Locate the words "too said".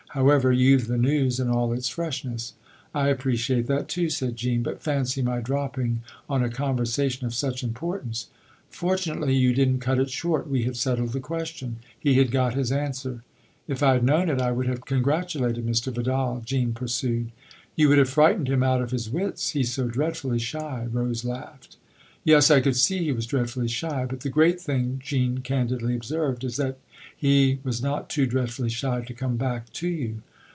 3.87-4.35